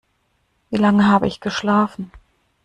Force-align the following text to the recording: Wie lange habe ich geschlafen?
Wie 0.71 0.77
lange 0.77 1.05
habe 1.05 1.27
ich 1.27 1.41
geschlafen? 1.41 2.11